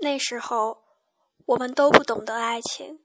[0.00, 0.82] 那时候，
[1.46, 3.04] 我们都不懂得爱情，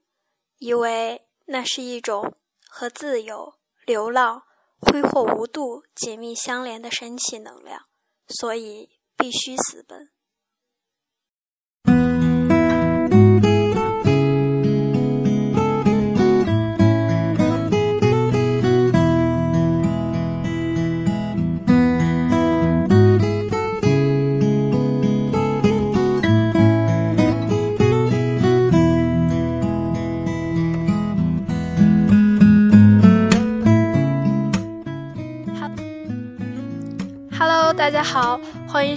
[0.58, 2.34] 以为那是一种
[2.68, 4.42] 和自由、流浪、
[4.80, 7.86] 挥霍无度紧密相连的神奇能量，
[8.28, 10.10] 所以必须私奔。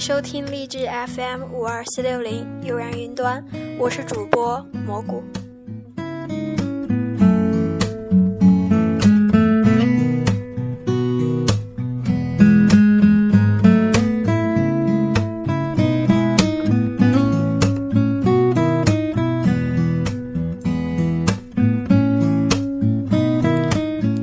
[0.09, 3.45] 收听励志 FM 五二四六零悠然云端，
[3.77, 5.23] 我是主播蘑菇。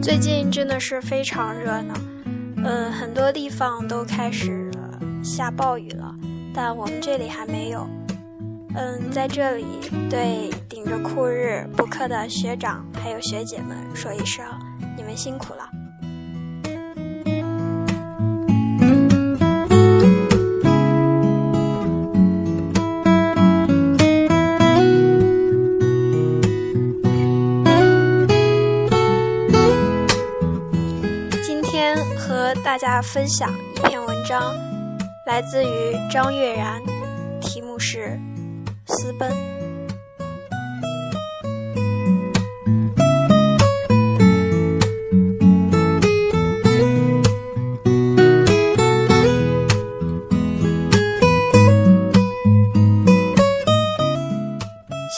[0.02, 1.94] 最近真的是非常热闹。
[2.56, 4.65] 嗯，很多地方都开始
[5.26, 6.14] 下暴雨了，
[6.54, 7.84] 但我们这里还没有。
[8.76, 9.64] 嗯，在这里
[10.08, 14.44] 对顶着酷日补课的学长还有学姐们说一声，
[14.96, 15.68] 你们辛苦了。
[31.42, 34.54] 今天和大家分享一篇文章，
[35.26, 35.68] 来自于
[36.08, 36.80] 张悦然，
[37.40, 38.18] 题目是
[38.94, 39.28] 《私奔》。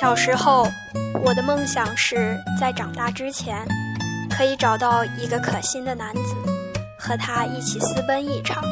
[0.01, 0.67] 小时候，
[1.23, 3.63] 我的梦想是在长大之前，
[4.31, 6.35] 可以找到一个可心的男子。
[6.99, 8.63] 和他一起私奔一场，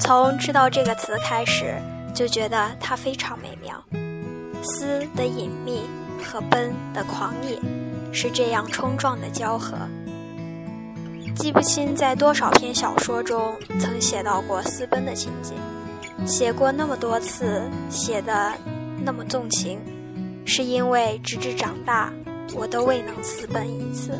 [0.00, 1.74] 从知道这个词开始，
[2.14, 3.80] 就觉得它非常美妙。
[4.62, 5.82] 私的隐秘
[6.24, 7.60] 和奔的狂野，
[8.10, 9.76] 是这样冲撞的交合。
[11.36, 15.54] 记不清在多少篇小说中曾写到过私奔的情景，
[16.26, 18.52] 写过那么多次，写的
[19.04, 19.80] 那么纵情，
[20.46, 22.10] 是因为直至长大，
[22.54, 24.18] 我都未能私奔一次。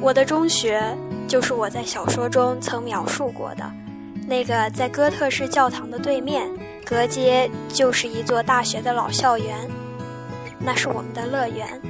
[0.00, 0.82] 我的中学
[1.30, 3.62] 就是我在小说中曾描述过的，
[4.26, 6.50] 那个在哥特式教堂的对面，
[6.84, 9.56] 隔街就是一座大学的老校园，
[10.58, 11.80] 那是我们的乐园。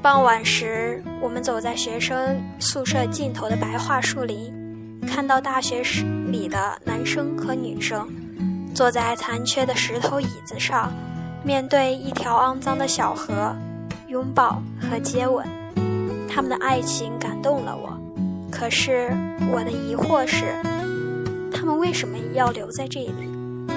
[0.00, 4.54] 傍晚时，我们走在学生宿舍尽头的白桦树林，
[5.06, 8.08] 看到大学室里的男生和女生，
[8.74, 10.90] 坐在残缺的石头椅子上，
[11.44, 13.54] 面对一条肮脏的小河，
[14.06, 15.46] 拥抱和接吻。
[16.26, 17.97] 他们的爱情感动了我，
[18.58, 19.08] 可是
[19.52, 20.44] 我的疑惑是，
[21.52, 23.14] 他们为什么要留在这里？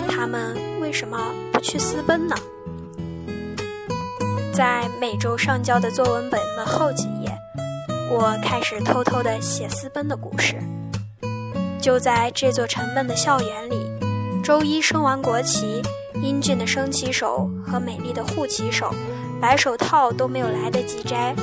[0.10, 2.36] 他们为什么不去私奔呢？
[4.52, 7.32] 在每周上交的作文本的后几页，
[8.10, 10.56] 我开始偷偷地写私奔的故事。
[11.80, 13.88] 就在这座沉闷的校园里，
[14.44, 15.82] 周一升完国旗，
[16.24, 18.92] 英俊的升旗手和美丽的护旗手，
[19.40, 21.36] 白手套都没有来得及摘。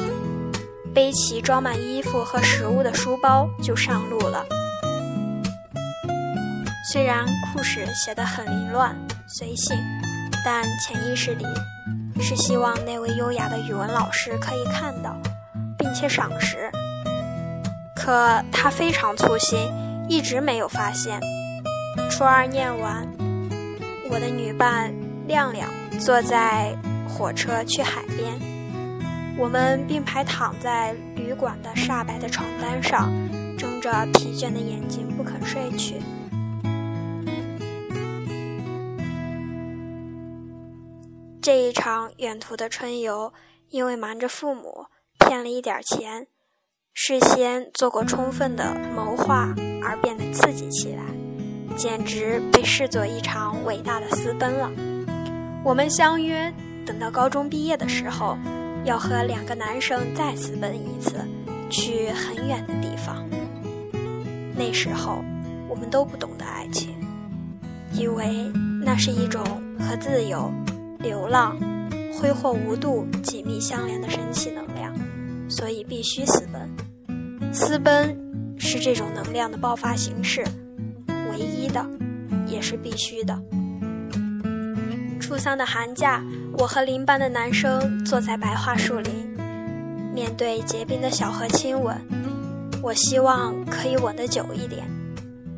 [0.99, 4.45] 背起装满衣服和食物的书包就上路了。
[6.93, 8.97] 虽然故事写得很凌乱
[9.29, 9.79] 随性，
[10.45, 11.45] 但潜意识里
[12.21, 15.17] 是希望那位优雅的语文老师可以看到，
[15.79, 16.69] 并且赏识。
[17.95, 19.71] 可他非常粗心，
[20.09, 21.21] 一直没有发现。
[22.11, 23.07] 初二念完，
[24.11, 24.93] 我的女伴
[25.29, 25.71] 亮亮
[26.01, 26.77] 坐在
[27.09, 28.48] 火车去海边。
[29.39, 33.09] 我们并排躺在旅馆的煞白的床单上，
[33.57, 35.95] 睁着疲倦的眼睛不肯睡去。
[41.41, 43.33] 这一场远途的春游，
[43.71, 44.87] 因为瞒着父母
[45.21, 46.27] 骗了一点钱，
[46.93, 49.55] 事先做过充分的谋划
[49.85, 51.05] 而变得刺激起来，
[51.77, 54.69] 简直被视作一场伟大的私奔了。
[55.65, 56.53] 我们相约，
[56.85, 58.37] 等到高中毕业的时候。
[58.89, 61.13] 要和两个男生再私奔一次，
[61.69, 63.23] 去很远的地方。
[64.57, 65.23] 那时候，
[65.69, 66.97] 我们都不懂得爱情，
[67.93, 68.51] 以为
[68.83, 69.45] 那是一种
[69.79, 70.51] 和自由、
[71.01, 71.59] 流浪、
[72.15, 74.95] 挥霍无度紧密相连的神奇能量，
[75.51, 77.53] 所以必须私奔。
[77.53, 78.19] 私奔
[78.59, 80.43] 是这种能量的爆发形式，
[81.31, 81.87] 唯一的，
[82.47, 83.39] 也是必须的。
[85.29, 86.25] 初三的寒假，
[86.57, 89.29] 我和邻班的男生坐在白桦树林，
[90.15, 91.95] 面对结冰的小河亲吻。
[92.83, 94.89] 我希望可以吻得久一点，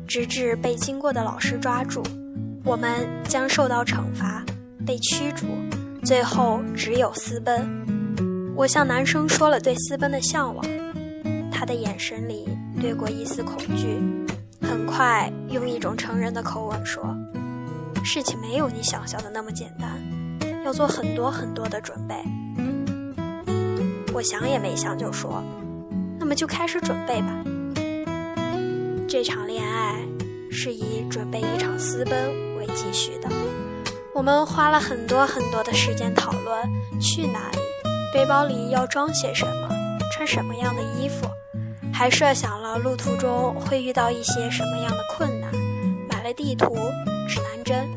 [0.05, 2.03] 直至被经过的老师抓住，
[2.65, 4.43] 我们将受到惩罚，
[4.85, 5.45] 被驱逐，
[6.03, 7.65] 最后只有私奔。
[8.57, 10.65] 我向男生说了对私奔的向往，
[11.49, 12.45] 他的眼神里
[12.75, 14.01] 掠过一丝恐惧，
[14.61, 17.15] 很快用一种成人的口吻说。
[18.03, 20.01] 事情没有你想象的那么简单，
[20.65, 22.15] 要做很多很多的准备。
[24.13, 25.41] 我想也没想就说
[26.19, 27.43] ：“那么就开始准备吧。”
[29.07, 29.95] 这场恋爱
[30.51, 33.29] 是以准备一场私奔为继续的。
[34.13, 37.59] 我们花了很多很多的时间讨论去哪里，
[38.13, 39.69] 背包里要装些什么，
[40.13, 41.27] 穿什么样的衣服，
[41.93, 45.51] 还设想了路途中会遇到一些什么样的困难，
[46.09, 46.75] 买了地图。
[47.31, 47.87] 指南针，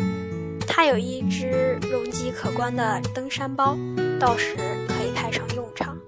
[0.64, 3.76] 它有一只容积可观的登山包，
[4.20, 4.54] 到时
[4.86, 5.98] 可以派上用场。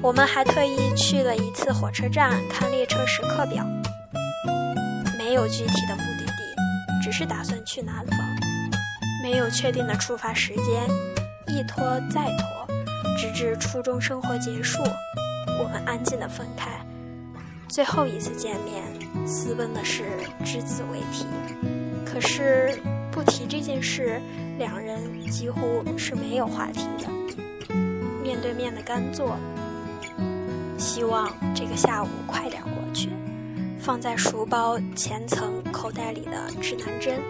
[0.00, 3.66] 我们还特意去了一次火车站看列车时刻表，
[5.18, 8.18] 没有具体的目的地，只是打算去南方，
[9.24, 10.88] 没有确定的出发时间，
[11.48, 12.68] 一拖再拖，
[13.18, 14.80] 直至初中生活结束，
[15.58, 16.80] 我们安静的分开。
[17.66, 18.84] 最后一次见面，
[19.26, 20.04] 私奔的事
[20.44, 21.26] 只字未提。
[22.10, 22.80] 可是
[23.12, 24.20] 不提这件事，
[24.58, 27.74] 两人几乎是没有话题的。
[28.22, 29.36] 面对面的干坐，
[30.78, 33.10] 希望这个下午快点过去。
[33.78, 37.20] 放在书包前层口袋里的指南针，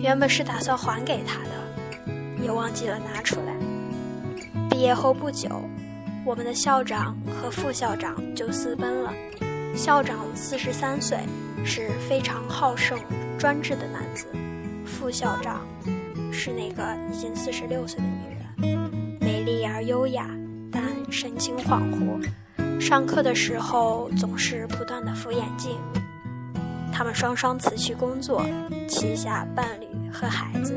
[0.00, 2.12] 原本是打算还给他的，
[2.42, 3.54] 也忘记了拿出来。
[4.68, 5.48] 毕业后不久，
[6.24, 9.12] 我们的校长和副校长就私奔了。
[9.74, 11.18] 校长四十三岁，
[11.64, 12.98] 是非常好胜。
[13.38, 14.26] 专制的男子，
[14.84, 15.60] 副校长
[16.32, 18.90] 是那个已经四十六岁的女人，
[19.20, 20.28] 美丽而优雅，
[20.72, 22.20] 但神情恍惚。
[22.80, 25.78] 上课的时候总是不断的扶眼镜。
[26.92, 28.44] 他们双双辞去工作，
[28.88, 30.74] 旗下伴侣和孩子，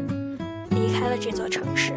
[0.70, 1.94] 离开了这座城市。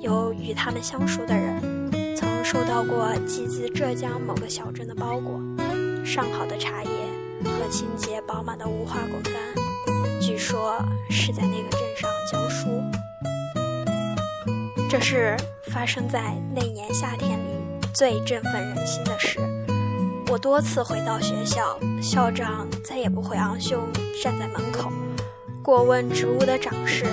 [0.00, 5.40] 有与他们相熟的人，曾收到过寄自浙江某个小镇的包裹，
[6.04, 7.05] 上好的茶叶。
[7.66, 9.34] 和清洁饱满的无花果干，
[10.20, 10.80] 据说
[11.10, 12.80] 是在那个镇上教书。
[14.88, 15.36] 这是
[15.72, 19.40] 发生在那年夏天里最振奋人心的事。
[20.28, 23.82] 我多次回到学校，校长再也不会昂胸
[24.22, 24.92] 站在门口，
[25.60, 27.04] 过问职务的长势，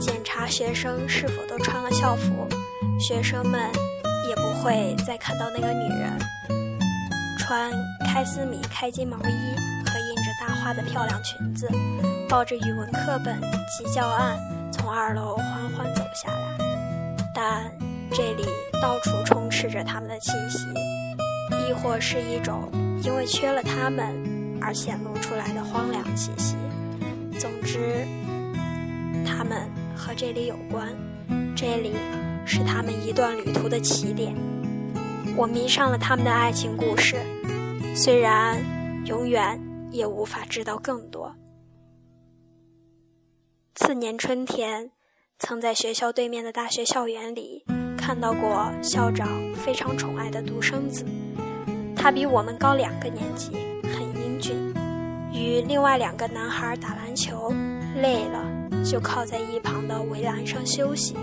[0.00, 2.48] 检查学生是否都穿了校服。
[2.98, 3.60] 学生们
[4.28, 6.18] 也不会再看到那个女人
[7.38, 7.70] 穿
[8.04, 9.70] 开司米开襟毛衣。
[10.62, 11.68] 花的漂亮裙子，
[12.28, 14.38] 抱着语文课本及教案，
[14.70, 17.24] 从二楼缓缓走下来。
[17.34, 17.72] 但
[18.12, 18.44] 这里
[18.80, 20.66] 到处充斥着他们的气息，
[21.66, 22.70] 亦或是一种
[23.02, 24.14] 因为缺了他们
[24.60, 26.56] 而显露出来的荒凉气息。
[27.38, 28.06] 总之，
[29.24, 30.88] 他们和这里有关，
[31.56, 31.94] 这里
[32.44, 34.34] 是他们一段旅途的起点。
[35.36, 37.16] 我迷上了他们的爱情故事，
[37.94, 38.58] 虽然
[39.06, 39.58] 永远。
[39.90, 41.34] 也无法知道更多。
[43.74, 44.90] 次年春天，
[45.38, 47.64] 曾在学校对面的大学校园里
[47.96, 51.04] 看到过校长非常宠爱的独生子。
[51.96, 53.52] 他比我们高两个年级，
[53.84, 54.54] 很英俊，
[55.32, 57.52] 与另外两个男孩打篮球，
[57.96, 61.14] 累了就靠在一旁的围栏上休息。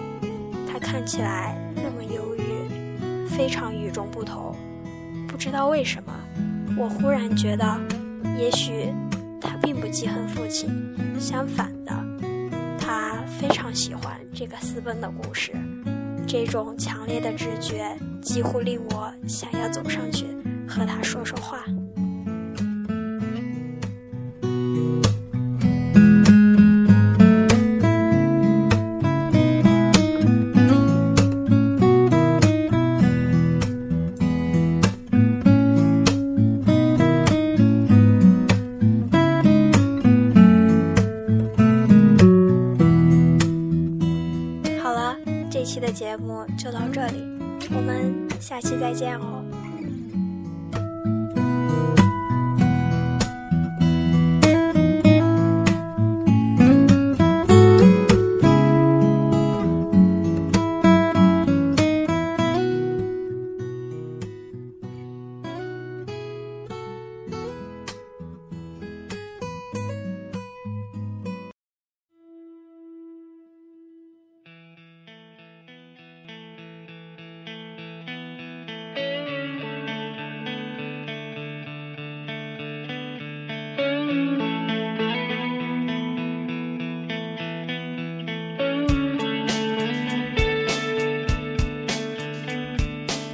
[0.68, 4.56] 他看起来那么忧郁，非常与众不同。
[5.28, 6.14] 不知道为什么，
[6.78, 7.80] 我忽然觉得。
[8.38, 8.94] 也许
[9.40, 10.70] 他并不记恨父亲，
[11.20, 11.94] 相反的，
[12.80, 15.52] 他非常喜欢这个私奔的故事。
[16.28, 20.26] 这种强烈的直觉几乎令我想要走上去
[20.68, 21.64] 和他说说话。
[45.50, 47.24] 这期的节目就到这里，
[47.70, 49.44] 我们下期再见哦。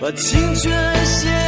[0.03, 1.42] 把青春献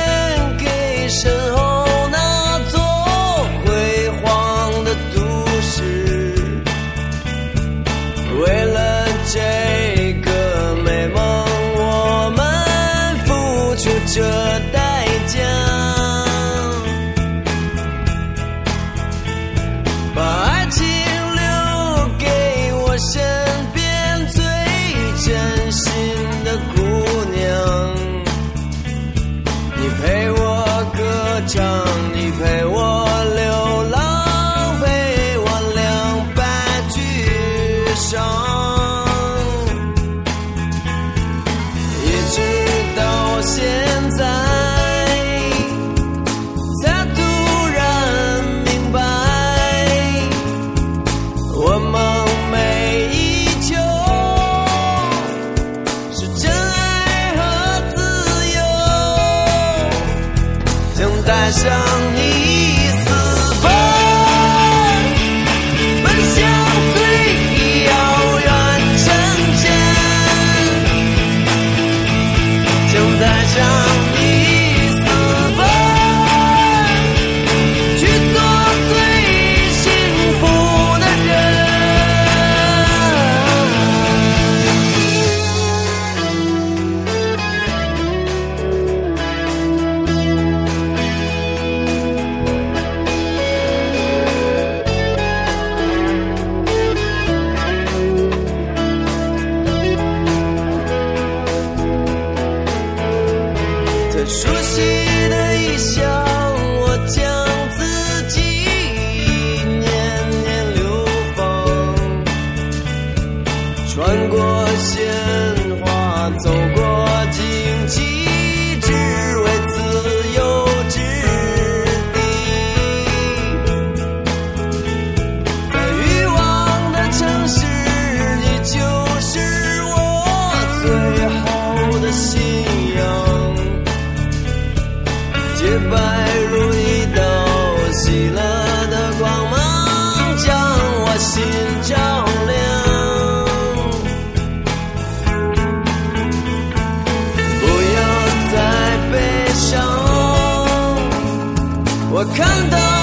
[152.33, 152.94] 看到